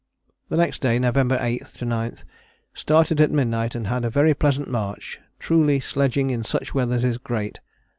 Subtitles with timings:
[0.49, 2.15] "The next day (November 8 9)
[2.73, 5.19] "started at midnight and had a very pleasant march.
[5.37, 7.59] Truly sledging in such weather is great.